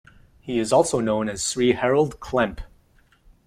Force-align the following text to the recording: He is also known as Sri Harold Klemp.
He 0.39 0.57
is 0.57 0.73
also 0.73 0.99
known 0.99 1.29
as 1.29 1.43
Sri 1.45 1.73
Harold 1.73 2.19
Klemp. 2.19 2.61